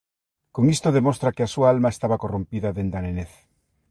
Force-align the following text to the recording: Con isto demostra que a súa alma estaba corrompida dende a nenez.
Con 0.55 0.63
isto 0.75 0.95
demostra 0.97 1.33
que 1.35 1.43
a 1.45 1.51
súa 1.53 1.67
alma 1.73 1.93
estaba 1.95 2.21
corrompida 2.23 2.75
dende 2.77 2.97
a 2.99 3.03
nenez. 3.05 3.31